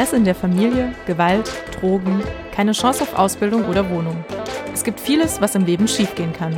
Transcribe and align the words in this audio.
Stress 0.00 0.14
in 0.14 0.24
der 0.24 0.34
Familie, 0.34 0.94
Gewalt, 1.06 1.52
Drogen, 1.78 2.22
keine 2.54 2.72
Chance 2.72 3.02
auf 3.02 3.18
Ausbildung 3.18 3.66
oder 3.66 3.90
Wohnung. 3.90 4.24
Es 4.72 4.82
gibt 4.82 4.98
vieles, 4.98 5.42
was 5.42 5.54
im 5.54 5.66
Leben 5.66 5.86
schiefgehen 5.86 6.32
kann. 6.32 6.56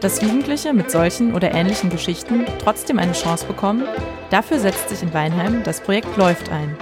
Dass 0.00 0.20
Jugendliche 0.20 0.72
mit 0.72 0.90
solchen 0.90 1.36
oder 1.36 1.54
ähnlichen 1.54 1.88
Geschichten 1.88 2.44
trotzdem 2.58 2.98
eine 2.98 3.12
Chance 3.12 3.46
bekommen, 3.46 3.84
dafür 4.30 4.58
setzt 4.58 4.88
sich 4.88 5.04
in 5.04 5.14
Weinheim 5.14 5.62
das 5.62 5.82
Projekt 5.82 6.16
Läuft 6.16 6.50
ein. 6.50 6.76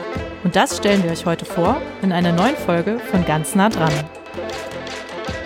Und 0.44 0.56
das 0.56 0.78
stellen 0.78 1.04
wir 1.04 1.10
euch 1.10 1.26
heute 1.26 1.44
vor 1.44 1.78
in 2.00 2.10
einer 2.10 2.32
neuen 2.32 2.56
Folge 2.56 2.98
von 3.10 3.26
Ganz 3.26 3.54
nah 3.54 3.68
dran. 3.68 3.92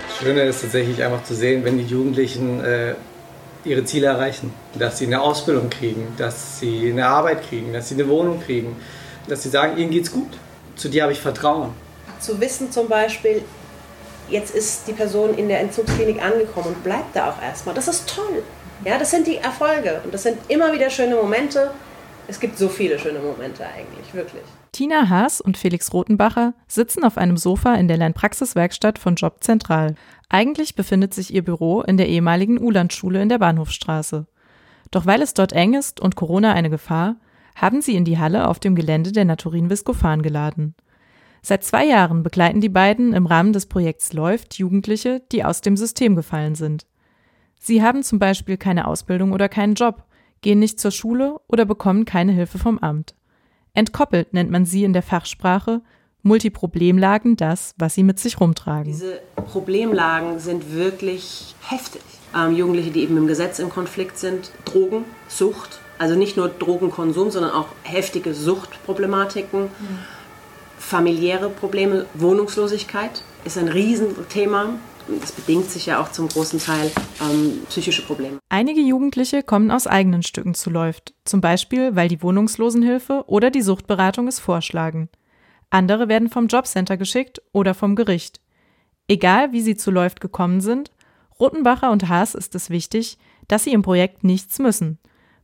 Das 0.06 0.18
Schöne 0.18 0.42
ist 0.42 0.60
tatsächlich 0.60 1.02
einfach 1.02 1.24
zu 1.24 1.34
sehen, 1.34 1.64
wenn 1.64 1.76
die 1.76 1.86
Jugendlichen 1.86 2.64
äh, 2.64 2.94
ihre 3.64 3.82
Ziele 3.82 4.06
erreichen. 4.06 4.54
Dass 4.78 4.98
sie 4.98 5.06
eine 5.06 5.22
Ausbildung 5.22 5.70
kriegen, 5.70 6.06
dass 6.18 6.60
sie 6.60 6.92
eine 6.92 7.08
Arbeit 7.08 7.48
kriegen, 7.48 7.72
dass 7.72 7.88
sie 7.88 7.96
eine 7.96 8.06
Wohnung 8.08 8.40
kriegen, 8.40 8.76
dass 9.28 9.42
sie 9.42 9.48
sagen, 9.48 9.76
ihnen 9.76 9.90
geht's 9.90 10.12
gut. 10.12 10.28
Zu 10.76 10.90
dir 10.90 11.04
habe 11.04 11.12
ich 11.12 11.20
Vertrauen. 11.20 11.70
Zu 12.20 12.40
wissen 12.40 12.70
zum 12.70 12.88
Beispiel, 12.88 13.42
jetzt 14.28 14.54
ist 14.54 14.86
die 14.86 14.92
Person 14.92 15.34
in 15.34 15.48
der 15.48 15.60
Entzugsklinik 15.60 16.22
angekommen 16.22 16.68
und 16.68 16.84
bleibt 16.84 17.16
da 17.16 17.30
auch 17.30 17.42
erstmal. 17.42 17.74
Das 17.74 17.88
ist 17.88 18.08
toll. 18.08 18.42
Ja, 18.84 18.98
das 18.98 19.10
sind 19.10 19.26
die 19.26 19.36
Erfolge 19.36 20.02
und 20.04 20.12
das 20.12 20.22
sind 20.22 20.38
immer 20.48 20.72
wieder 20.72 20.90
schöne 20.90 21.16
Momente. 21.16 21.70
Es 22.28 22.38
gibt 22.40 22.58
so 22.58 22.68
viele 22.68 22.98
schöne 22.98 23.20
Momente 23.20 23.64
eigentlich, 23.64 24.12
wirklich. 24.12 24.42
Tina 24.72 25.08
Haas 25.08 25.40
und 25.40 25.56
Felix 25.56 25.92
Rotenbacher 25.94 26.52
sitzen 26.68 27.04
auf 27.04 27.16
einem 27.16 27.38
Sofa 27.38 27.74
in 27.76 27.88
der 27.88 27.96
Lernpraxiswerkstatt 27.96 28.98
von 28.98 29.14
Job 29.14 29.36
Zentral. 29.40 29.94
Eigentlich 30.28 30.74
befindet 30.74 31.14
sich 31.14 31.32
ihr 31.32 31.42
Büro 31.42 31.80
in 31.80 31.96
der 31.96 32.08
ehemaligen 32.08 32.58
Ulandschule 32.58 33.22
in 33.22 33.30
der 33.30 33.38
Bahnhofstraße. 33.38 34.26
Doch 34.90 35.06
weil 35.06 35.22
es 35.22 35.34
dort 35.34 35.52
eng 35.52 35.74
ist 35.74 36.00
und 36.00 36.16
Corona 36.16 36.52
eine 36.52 36.68
Gefahr, 36.68 37.16
haben 37.56 37.80
sie 37.80 37.96
in 37.96 38.04
die 38.04 38.18
Halle 38.18 38.46
auf 38.46 38.60
dem 38.60 38.76
Gelände 38.76 39.10
der 39.10 39.24
Naturin 39.24 39.70
Viskophan 39.70 40.22
geladen. 40.22 40.74
Seit 41.42 41.64
zwei 41.64 41.86
Jahren 41.86 42.22
begleiten 42.22 42.60
die 42.60 42.68
beiden 42.68 43.12
im 43.12 43.26
Rahmen 43.26 43.52
des 43.52 43.66
Projekts 43.66 44.12
Läuft 44.12 44.58
Jugendliche, 44.58 45.22
die 45.32 45.44
aus 45.44 45.62
dem 45.62 45.76
System 45.76 46.14
gefallen 46.14 46.54
sind. 46.54 46.86
Sie 47.58 47.82
haben 47.82 48.02
zum 48.02 48.18
Beispiel 48.18 48.56
keine 48.56 48.86
Ausbildung 48.86 49.32
oder 49.32 49.48
keinen 49.48 49.74
Job, 49.74 50.04
gehen 50.42 50.58
nicht 50.58 50.78
zur 50.78 50.90
Schule 50.90 51.40
oder 51.48 51.64
bekommen 51.64 52.04
keine 52.04 52.32
Hilfe 52.32 52.58
vom 52.58 52.78
Amt. 52.78 53.14
Entkoppelt 53.74 54.34
nennt 54.34 54.50
man 54.50 54.64
sie 54.64 54.84
in 54.84 54.92
der 54.92 55.02
Fachsprache, 55.02 55.82
Multiproblemlagen 56.22 57.36
das, 57.36 57.74
was 57.78 57.94
sie 57.94 58.02
mit 58.02 58.18
sich 58.18 58.40
rumtragen. 58.40 58.92
Diese 58.92 59.20
Problemlagen 59.36 60.40
sind 60.40 60.74
wirklich 60.74 61.54
heftig. 61.60 62.02
Ähm, 62.36 62.56
Jugendliche, 62.56 62.90
die 62.90 63.02
eben 63.02 63.16
im 63.16 63.28
Gesetz 63.28 63.60
im 63.60 63.70
Konflikt 63.70 64.18
sind, 64.18 64.50
Drogen, 64.64 65.04
Sucht, 65.28 65.80
also 65.98 66.14
nicht 66.14 66.36
nur 66.36 66.48
Drogenkonsum, 66.48 67.30
sondern 67.30 67.52
auch 67.52 67.68
heftige 67.82 68.34
Suchtproblematiken. 68.34 69.62
Mhm 69.62 69.98
familiäre 70.78 71.50
Probleme, 71.50 72.06
Wohnungslosigkeit 72.14 73.24
ist 73.44 73.58
ein 73.58 73.68
Riesenthema. 73.68 74.78
Das 75.20 75.32
bedingt 75.32 75.70
sich 75.70 75.86
ja 75.86 76.00
auch 76.00 76.10
zum 76.10 76.28
großen 76.28 76.58
Teil 76.58 76.90
ähm, 77.20 77.60
psychische 77.68 78.02
Probleme. 78.02 78.38
Einige 78.48 78.80
Jugendliche 78.80 79.42
kommen 79.42 79.70
aus 79.70 79.86
eigenen 79.86 80.22
Stücken 80.22 80.54
zu 80.54 80.68
Läuft, 80.70 81.14
zum 81.24 81.40
Beispiel 81.40 81.94
weil 81.94 82.08
die 82.08 82.22
Wohnungslosenhilfe 82.22 83.24
oder 83.26 83.50
die 83.50 83.62
Suchtberatung 83.62 84.26
es 84.26 84.40
vorschlagen. 84.40 85.08
Andere 85.70 86.08
werden 86.08 86.28
vom 86.28 86.48
Jobcenter 86.48 86.96
geschickt 86.96 87.40
oder 87.52 87.74
vom 87.74 87.94
Gericht. 87.94 88.40
Egal 89.08 89.52
wie 89.52 89.60
sie 89.60 89.76
zu 89.76 89.90
Läuft 89.90 90.20
gekommen 90.20 90.60
sind, 90.60 90.90
Rotenbacher 91.38 91.90
und 91.90 92.08
Haas 92.08 92.34
ist 92.34 92.54
es 92.54 92.70
wichtig, 92.70 93.18
dass 93.46 93.64
sie 93.64 93.72
im 93.72 93.82
Projekt 93.82 94.24
nichts 94.24 94.58
müssen. 94.58 94.98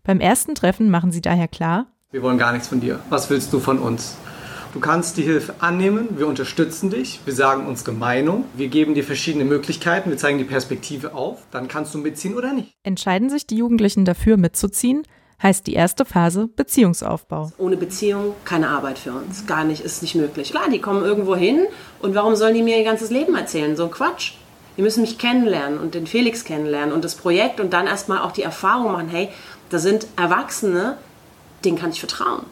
Beim 0.05 0.19
ersten 0.19 0.56
Treffen 0.56 0.91
machen 0.91 1.12
sie 1.12 1.20
daher 1.20 1.47
klar, 1.47 1.86
wir 2.11 2.22
wollen 2.22 2.36
gar 2.36 2.53
nichts 2.53 2.67
von 2.67 2.81
dir. 2.81 2.98
Was 3.08 3.31
willst 3.31 3.53
du 3.53 3.61
von 3.61 3.78
uns? 3.78 4.17
Du 4.75 4.81
kannst 4.81 5.17
die 5.17 5.22
Hilfe 5.22 5.55
annehmen, 5.61 6.19
wir 6.19 6.27
unterstützen 6.27 6.91
dich, 6.91 7.21
wir 7.25 7.32
sagen 7.32 7.66
unsere 7.69 7.93
Meinung, 7.93 8.44
wir 8.54 8.66
geben 8.66 8.94
dir 8.94 9.04
verschiedene 9.04 9.44
Möglichkeiten, 9.44 10.10
wir 10.10 10.16
zeigen 10.16 10.38
die 10.38 10.44
Perspektive 10.44 11.15
auf, 11.15 11.43
dann 11.53 11.69
kannst 11.69 11.94
du 11.94 11.99
mitziehen 11.99 12.34
oder 12.34 12.53
nicht. 12.53 12.75
Entscheiden 12.82 13.31
sich 13.31 13.47
die 13.47 13.56
Jugendlichen 13.56 14.04
dafür 14.04 14.37
mitzuziehen, 14.37 15.04
heißt 15.41 15.69
die 15.69 15.75
erste 15.75 16.04
Phase 16.04 16.48
Beziehungsaufbau. 16.48 17.53
Ohne 17.59 17.77
Beziehung 17.77 18.34
keine 18.44 18.71
Arbeit 18.71 18.98
für 18.98 19.12
uns, 19.12 19.47
gar 19.47 19.62
nicht, 19.62 19.84
ist 19.84 20.03
nicht 20.03 20.16
möglich. 20.16 20.50
Klar, 20.50 20.69
die 20.69 20.81
kommen 20.81 21.04
irgendwo 21.04 21.37
hin 21.37 21.60
und 22.00 22.16
warum 22.16 22.34
sollen 22.34 22.54
die 22.54 22.62
mir 22.62 22.77
ihr 22.77 22.84
ganzes 22.84 23.10
Leben 23.10 23.37
erzählen? 23.37 23.77
So 23.77 23.84
ein 23.84 23.93
Quatsch. 23.93 24.32
Die 24.77 24.82
müssen 24.82 25.03
mich 25.03 25.19
kennenlernen 25.19 25.78
und 25.78 25.94
den 25.94 26.06
Felix 26.06 26.44
kennenlernen 26.44 26.94
und 26.94 27.04
das 27.04 27.15
Projekt 27.15 27.60
und 27.60 27.72
dann 27.75 27.87
erstmal 27.87 28.21
auch 28.21 28.32
die 28.32 28.43
Erfahrung 28.43 28.93
machen, 28.93 29.09
hey, 29.09 29.28
da 29.72 29.78
sind 29.78 30.06
Erwachsene, 30.16 30.99
denen 31.65 31.78
kann 31.78 31.91
ich 31.91 32.00
vertrauen. 32.00 32.44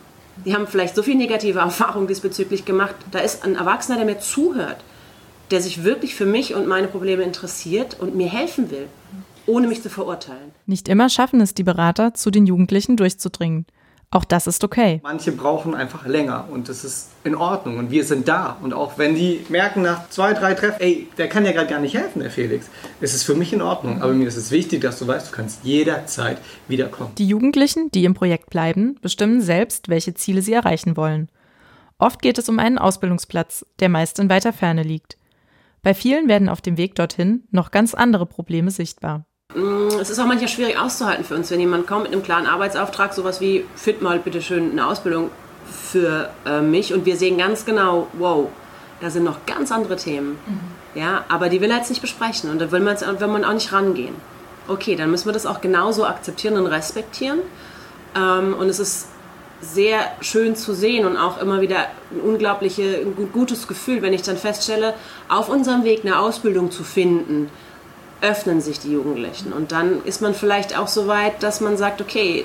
Die 0.44 0.54
haben 0.54 0.66
vielleicht 0.66 0.94
so 0.94 1.02
viel 1.02 1.16
negative 1.16 1.58
Erfahrungen 1.60 2.06
diesbezüglich 2.06 2.64
gemacht. 2.64 2.94
Da 3.10 3.18
ist 3.18 3.44
ein 3.44 3.56
Erwachsener, 3.56 3.98
der 3.98 4.06
mir 4.06 4.18
zuhört, 4.20 4.82
der 5.50 5.60
sich 5.60 5.84
wirklich 5.84 6.14
für 6.14 6.26
mich 6.26 6.54
und 6.54 6.66
meine 6.66 6.88
Probleme 6.88 7.22
interessiert 7.22 7.98
und 8.00 8.14
mir 8.14 8.28
helfen 8.28 8.70
will, 8.70 8.86
ohne 9.46 9.66
mich 9.66 9.82
zu 9.82 9.90
verurteilen. 9.90 10.52
Nicht 10.66 10.88
immer 10.88 11.08
schaffen 11.08 11.40
es 11.40 11.54
die 11.54 11.64
Berater, 11.64 12.14
zu 12.14 12.30
den 12.30 12.46
Jugendlichen 12.46 12.96
durchzudringen. 12.96 13.66
Auch 14.12 14.24
das 14.24 14.48
ist 14.48 14.64
okay. 14.64 14.98
Manche 15.04 15.30
brauchen 15.30 15.72
einfach 15.72 16.04
länger 16.04 16.48
und 16.50 16.68
das 16.68 16.84
ist 16.84 17.10
in 17.22 17.36
Ordnung 17.36 17.78
und 17.78 17.92
wir 17.92 18.04
sind 18.04 18.26
da. 18.26 18.56
Und 18.60 18.74
auch 18.74 18.98
wenn 18.98 19.14
die 19.14 19.46
merken 19.48 19.82
nach 19.82 20.10
zwei, 20.10 20.32
drei 20.32 20.54
Treffen, 20.54 20.80
ey, 20.80 21.08
der 21.16 21.28
kann 21.28 21.44
ja 21.44 21.52
gerade 21.52 21.68
gar 21.68 21.78
nicht 21.78 21.94
helfen, 21.94 22.18
der 22.18 22.32
Felix, 22.32 22.68
ist 23.00 23.14
es 23.14 23.22
für 23.22 23.36
mich 23.36 23.52
in 23.52 23.62
Ordnung. 23.62 24.02
Aber 24.02 24.12
mir 24.12 24.26
ist 24.26 24.36
es 24.36 24.50
wichtig, 24.50 24.80
dass 24.80 24.98
du 24.98 25.06
weißt, 25.06 25.30
du 25.30 25.36
kannst 25.36 25.62
jederzeit 25.62 26.38
wiederkommen. 26.66 27.12
Die 27.18 27.28
Jugendlichen, 27.28 27.92
die 27.92 28.04
im 28.04 28.14
Projekt 28.14 28.50
bleiben, 28.50 28.96
bestimmen 29.00 29.40
selbst, 29.40 29.88
welche 29.88 30.12
Ziele 30.14 30.42
sie 30.42 30.54
erreichen 30.54 30.96
wollen. 30.96 31.30
Oft 31.98 32.20
geht 32.20 32.38
es 32.38 32.48
um 32.48 32.58
einen 32.58 32.78
Ausbildungsplatz, 32.78 33.64
der 33.78 33.90
meist 33.90 34.18
in 34.18 34.28
weiter 34.28 34.52
Ferne 34.52 34.82
liegt. 34.82 35.18
Bei 35.82 35.94
vielen 35.94 36.28
werden 36.28 36.48
auf 36.48 36.60
dem 36.60 36.76
Weg 36.78 36.96
dorthin 36.96 37.44
noch 37.52 37.70
ganz 37.70 37.94
andere 37.94 38.26
Probleme 38.26 38.72
sichtbar. 38.72 39.24
Mm, 39.54 39.88
es 40.00 40.10
ist 40.10 40.18
auch 40.18 40.26
manchmal 40.26 40.48
schwierig 40.48 40.78
auszuhalten 40.78 41.24
für 41.24 41.34
uns, 41.34 41.50
wenn 41.50 41.60
jemand 41.60 41.86
kommt 41.86 42.04
mit 42.04 42.12
einem 42.12 42.22
klaren 42.22 42.46
Arbeitsauftrag, 42.46 43.14
sowas 43.14 43.40
wie, 43.40 43.64
find 43.74 44.02
mal 44.02 44.18
bitte 44.18 44.42
schön 44.42 44.72
eine 44.72 44.86
Ausbildung 44.86 45.30
für 45.70 46.30
äh, 46.46 46.60
mich 46.60 46.94
und 46.94 47.06
wir 47.06 47.16
sehen 47.16 47.38
ganz 47.38 47.64
genau, 47.64 48.08
wow, 48.14 48.48
da 49.00 49.10
sind 49.10 49.24
noch 49.24 49.46
ganz 49.46 49.72
andere 49.72 49.96
Themen. 49.96 50.38
Mhm. 50.46 51.00
Ja, 51.00 51.24
aber 51.28 51.48
die 51.48 51.60
will 51.60 51.70
er 51.70 51.78
jetzt 51.78 51.90
nicht 51.90 52.02
besprechen 52.02 52.50
und 52.50 52.60
da 52.60 52.70
will 52.70 52.80
man, 52.80 53.00
will 53.00 53.28
man 53.28 53.44
auch 53.44 53.52
nicht 53.52 53.72
rangehen. 53.72 54.14
Okay, 54.68 54.94
dann 54.94 55.10
müssen 55.10 55.26
wir 55.26 55.32
das 55.32 55.46
auch 55.46 55.60
genauso 55.60 56.04
akzeptieren 56.04 56.56
und 56.56 56.66
respektieren. 56.66 57.40
Ähm, 58.16 58.54
und 58.54 58.68
es 58.68 58.78
ist 58.78 59.08
sehr 59.60 60.00
schön 60.20 60.56
zu 60.56 60.74
sehen 60.74 61.04
und 61.04 61.16
auch 61.16 61.40
immer 61.40 61.60
wieder 61.60 61.86
ein 62.10 62.20
unglaubliches, 62.20 63.04
ein 63.04 63.30
gutes 63.32 63.68
Gefühl, 63.68 64.00
wenn 64.02 64.12
ich 64.12 64.22
dann 64.22 64.36
feststelle, 64.36 64.94
auf 65.28 65.48
unserem 65.48 65.84
Weg 65.84 66.04
eine 66.04 66.18
Ausbildung 66.18 66.70
zu 66.70 66.82
finden, 66.82 67.50
öffnen 68.22 68.60
sich 68.60 68.80
die 68.80 68.92
Jugendlichen. 68.92 69.52
Und 69.52 69.72
dann 69.72 70.04
ist 70.04 70.22
man 70.22 70.34
vielleicht 70.34 70.76
auch 70.78 70.88
so 70.88 71.06
weit, 71.06 71.42
dass 71.42 71.60
man 71.60 71.76
sagt, 71.76 72.00
okay, 72.00 72.44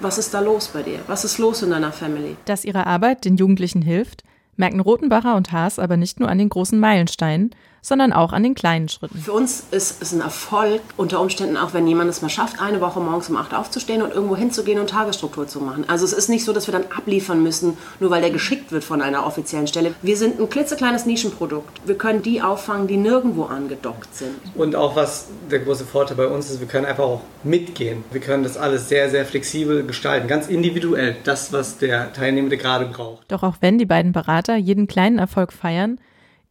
was 0.00 0.18
ist 0.18 0.32
da 0.34 0.40
los 0.40 0.68
bei 0.68 0.82
dir? 0.82 1.00
Was 1.06 1.24
ist 1.24 1.38
los 1.38 1.62
in 1.62 1.70
deiner 1.70 1.92
Family? 1.92 2.36
Dass 2.46 2.64
ihre 2.64 2.86
Arbeit 2.86 3.24
den 3.24 3.36
Jugendlichen 3.36 3.82
hilft, 3.82 4.24
merken 4.56 4.80
Rotenbacher 4.80 5.36
und 5.36 5.52
Haas 5.52 5.78
aber 5.78 5.96
nicht 5.96 6.20
nur 6.20 6.28
an 6.28 6.38
den 6.38 6.48
großen 6.48 6.78
Meilensteinen, 6.78 7.50
sondern 7.82 8.12
auch 8.12 8.32
an 8.32 8.42
den 8.42 8.54
kleinen 8.54 8.88
Schritten. 8.88 9.18
Für 9.18 9.32
uns 9.32 9.64
ist 9.70 10.02
es 10.02 10.12
ein 10.12 10.20
Erfolg, 10.20 10.80
unter 10.96 11.20
Umständen 11.20 11.56
auch, 11.56 11.74
wenn 11.74 11.86
jemand 11.86 12.10
es 12.10 12.22
mal 12.22 12.28
schafft, 12.28 12.60
eine 12.60 12.80
Woche 12.80 13.00
morgens 13.00 13.28
um 13.28 13.36
acht 13.36 13.54
aufzustehen 13.54 14.02
und 14.02 14.12
irgendwo 14.12 14.36
hinzugehen 14.36 14.78
und 14.78 14.90
Tagesstruktur 14.90 15.46
zu 15.46 15.60
machen. 15.60 15.84
Also 15.88 16.04
es 16.04 16.12
ist 16.12 16.28
nicht 16.28 16.44
so, 16.44 16.52
dass 16.52 16.66
wir 16.66 16.72
dann 16.72 16.84
abliefern 16.96 17.42
müssen, 17.42 17.76
nur 17.98 18.10
weil 18.10 18.20
der 18.20 18.30
geschickt 18.30 18.72
wird 18.72 18.84
von 18.84 19.02
einer 19.02 19.26
offiziellen 19.26 19.66
Stelle. 19.66 19.94
Wir 20.02 20.16
sind 20.16 20.40
ein 20.40 20.48
klitzekleines 20.48 21.06
Nischenprodukt. 21.06 21.80
Wir 21.86 21.96
können 21.96 22.22
die 22.22 22.42
auffangen, 22.42 22.86
die 22.86 22.96
nirgendwo 22.96 23.44
angedockt 23.44 24.14
sind. 24.14 24.34
Und 24.54 24.76
auch 24.76 24.96
was 24.96 25.26
der 25.50 25.60
große 25.60 25.84
Vorteil 25.84 26.16
bei 26.16 26.26
uns 26.26 26.50
ist, 26.50 26.60
wir 26.60 26.68
können 26.68 26.86
einfach 26.86 27.04
auch 27.04 27.20
mitgehen. 27.44 28.04
Wir 28.12 28.20
können 28.20 28.42
das 28.42 28.56
alles 28.56 28.88
sehr, 28.88 29.10
sehr 29.10 29.24
flexibel 29.24 29.84
gestalten, 29.84 30.28
ganz 30.28 30.48
individuell, 30.48 31.16
das, 31.24 31.52
was 31.52 31.78
der 31.78 32.12
Teilnehmende 32.12 32.56
gerade 32.56 32.86
braucht. 32.86 33.24
Doch 33.28 33.42
auch 33.42 33.56
wenn 33.60 33.78
die 33.78 33.86
beiden 33.86 34.12
Berater 34.12 34.56
jeden 34.56 34.86
kleinen 34.86 35.18
Erfolg 35.18 35.52
feiern, 35.52 35.98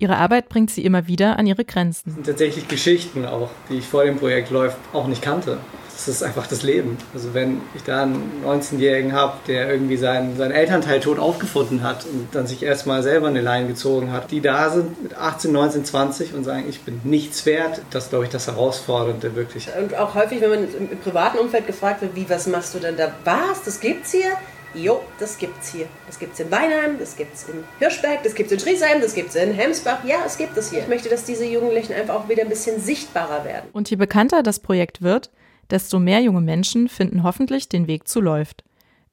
Ihre 0.01 0.15
Arbeit 0.15 0.47
bringt 0.47 0.71
sie 0.71 0.85
immer 0.85 1.07
wieder 1.07 1.37
an 1.37 1.45
ihre 1.45 1.65
Grenzen. 1.65 2.03
Das 2.05 2.13
sind 2.13 2.25
tatsächlich 2.25 2.69
Geschichten 2.69 3.25
auch, 3.25 3.49
die 3.69 3.79
ich 3.79 3.85
vor 3.85 4.05
dem 4.05 4.17
Projekt 4.17 4.49
läuft, 4.49 4.77
auch 4.93 5.07
nicht 5.07 5.21
kannte. 5.21 5.57
Das 5.91 6.07
ist 6.07 6.23
einfach 6.23 6.47
das 6.47 6.63
Leben. 6.63 6.97
Also 7.13 7.33
wenn 7.33 7.59
ich 7.75 7.83
da 7.83 8.03
einen 8.03 8.41
19-Jährigen 8.45 9.11
habe, 9.11 9.33
der 9.47 9.69
irgendwie 9.69 9.97
seinen, 9.97 10.37
seinen 10.37 10.51
Elternteil 10.51 11.01
tot 11.01 11.19
aufgefunden 11.19 11.83
hat 11.83 12.05
und 12.05 12.29
dann 12.31 12.47
sich 12.47 12.63
erstmal 12.63 13.03
selber 13.03 13.27
eine 13.27 13.41
Leine 13.41 13.67
gezogen 13.67 14.13
hat, 14.13 14.31
die 14.31 14.39
da 14.39 14.69
sind 14.69 15.03
mit 15.03 15.17
18, 15.17 15.51
19, 15.51 15.83
20 15.83 16.33
und 16.33 16.45
sagen, 16.45 16.63
ich 16.69 16.79
bin 16.79 17.01
nichts 17.03 17.45
wert, 17.45 17.81
das 17.89 18.05
ist, 18.05 18.11
glaube 18.11 18.23
ich, 18.23 18.31
das 18.31 18.47
Herausfordernde 18.47 19.35
wirklich. 19.35 19.67
Und 19.77 19.93
auch 19.95 20.15
häufig, 20.15 20.39
wenn 20.39 20.49
man 20.51 20.63
im 20.91 20.97
privaten 20.99 21.39
Umfeld 21.39 21.67
gefragt 21.67 22.01
wird, 22.01 22.15
wie, 22.15 22.29
was 22.29 22.47
machst 22.47 22.73
du 22.73 22.79
denn 22.79 22.95
da? 22.95 23.11
Was? 23.25 23.63
Das 23.65 23.81
gibt's 23.81 24.13
hier? 24.13 24.31
Jo, 24.73 25.01
das 25.19 25.37
gibt's 25.37 25.71
hier. 25.71 25.87
Das 26.05 26.19
gibt's 26.19 26.39
in 26.39 26.51
Weinheim, 26.51 26.99
das 26.99 27.15
gibt's 27.15 27.47
in 27.49 27.63
Hirschberg, 27.79 28.23
das 28.23 28.35
gibt's 28.35 28.51
in 28.51 28.59
Schriesheim, 28.59 29.01
das 29.01 29.13
gibt's 29.13 29.35
in 29.35 29.53
Hemsbach. 29.53 30.03
Ja, 30.03 30.17
es 30.25 30.37
gibt 30.37 30.55
es 30.57 30.69
hier. 30.69 30.79
Ich 30.79 30.87
möchte, 30.87 31.09
dass 31.09 31.23
diese 31.23 31.45
Jugendlichen 31.45 31.93
einfach 31.93 32.15
auch 32.15 32.29
wieder 32.29 32.43
ein 32.43 32.49
bisschen 32.49 32.79
sichtbarer 32.79 33.45
werden. 33.45 33.69
Und 33.73 33.89
je 33.89 33.95
bekannter 33.95 34.43
das 34.43 34.59
Projekt 34.59 35.01
wird, 35.01 35.31
desto 35.69 35.99
mehr 35.99 36.21
junge 36.21 36.41
Menschen 36.41 36.87
finden 36.87 37.23
hoffentlich 37.23 37.69
den 37.69 37.87
Weg 37.87 38.07
zu 38.07 38.21
Läuft. 38.21 38.63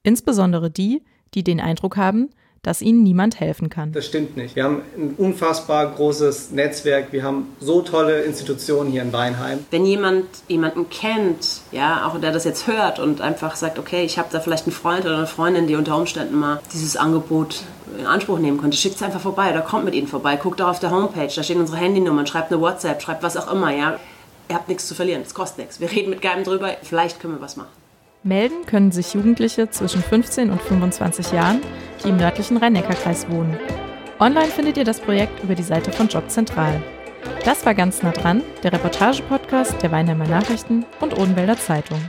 Insbesondere 0.02 0.70
die, 0.70 1.02
die 1.34 1.42
den 1.42 1.60
Eindruck 1.60 1.96
haben, 1.96 2.30
dass 2.66 2.82
ihnen 2.82 3.04
niemand 3.04 3.38
helfen 3.38 3.70
kann. 3.70 3.92
Das 3.92 4.06
stimmt 4.06 4.36
nicht. 4.36 4.56
Wir 4.56 4.64
haben 4.64 4.82
ein 4.96 5.14
unfassbar 5.16 5.86
großes 5.94 6.50
Netzwerk. 6.50 7.12
Wir 7.12 7.22
haben 7.22 7.54
so 7.60 7.80
tolle 7.80 8.22
Institutionen 8.22 8.90
hier 8.90 9.02
in 9.02 9.12
Weinheim. 9.12 9.60
Wenn 9.70 9.86
jemand 9.86 10.26
jemanden 10.48 10.90
kennt, 10.90 11.60
ja, 11.70 12.04
auch 12.08 12.20
der 12.20 12.32
das 12.32 12.42
jetzt 12.42 12.66
hört 12.66 12.98
und 12.98 13.20
einfach 13.20 13.54
sagt, 13.54 13.78
okay, 13.78 14.04
ich 14.04 14.18
habe 14.18 14.28
da 14.32 14.40
vielleicht 14.40 14.66
einen 14.66 14.72
Freund 14.72 15.04
oder 15.04 15.16
eine 15.16 15.28
Freundin, 15.28 15.68
die 15.68 15.76
unter 15.76 15.96
Umständen 15.96 16.34
mal 16.34 16.60
dieses 16.72 16.96
Angebot 16.96 17.62
in 18.00 18.06
Anspruch 18.06 18.40
nehmen 18.40 18.58
könnte, 18.60 18.76
schickt 18.76 18.96
es 18.96 19.02
einfach 19.02 19.20
vorbei 19.20 19.52
oder 19.52 19.60
kommt 19.60 19.84
mit 19.84 19.94
ihnen 19.94 20.08
vorbei, 20.08 20.34
guckt 20.34 20.60
auch 20.60 20.68
auf 20.68 20.80
der 20.80 20.90
Homepage, 20.90 21.30
da 21.32 21.42
stehen 21.44 21.60
unsere 21.60 21.78
Handynummern, 21.78 22.26
schreibt 22.26 22.50
eine 22.50 22.60
WhatsApp, 22.60 23.00
schreibt 23.00 23.22
was 23.22 23.36
auch 23.36 23.52
immer, 23.52 23.72
ja. 23.72 24.00
Ihr 24.48 24.54
habt 24.56 24.68
nichts 24.68 24.88
zu 24.88 24.94
verlieren, 24.96 25.22
es 25.22 25.34
kostet 25.34 25.58
nichts. 25.58 25.80
Wir 25.80 25.90
reden 25.90 26.10
mit 26.10 26.20
keinem 26.20 26.42
drüber, 26.42 26.76
vielleicht 26.82 27.20
können 27.20 27.34
wir 27.34 27.40
was 27.40 27.56
machen. 27.56 27.85
Melden 28.26 28.66
können 28.66 28.90
sich 28.90 29.14
Jugendliche 29.14 29.70
zwischen 29.70 30.02
15 30.02 30.50
und 30.50 30.60
25 30.60 31.30
Jahren, 31.30 31.60
die 32.02 32.08
im 32.08 32.16
nördlichen 32.16 32.56
Rhein-Neckar-Kreis 32.56 33.30
wohnen. 33.30 33.56
Online 34.18 34.48
findet 34.48 34.76
ihr 34.76 34.84
das 34.84 35.00
Projekt 35.00 35.44
über 35.44 35.54
die 35.54 35.62
Seite 35.62 35.92
von 35.92 36.08
Jobzentral. 36.08 36.82
Das 37.44 37.64
war 37.64 37.74
ganz 37.74 38.02
nah 38.02 38.10
dran, 38.10 38.42
der 38.64 38.72
Reportage-Podcast 38.72 39.80
der 39.80 39.92
Weinheimer 39.92 40.26
Nachrichten 40.26 40.84
und 41.00 41.16
Odenwälder 41.16 41.56
Zeitung. 41.56 42.00